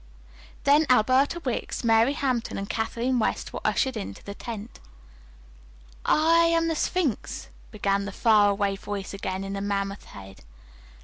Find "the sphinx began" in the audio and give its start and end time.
6.69-8.05